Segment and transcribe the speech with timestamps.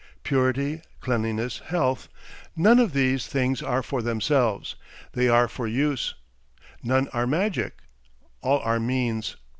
[0.23, 2.09] Purity, cleanliness, health,
[2.55, 4.75] none of these things are for themselves,
[5.11, 6.15] they are for use;
[6.81, 7.83] none are magic,
[8.41, 9.35] all are means.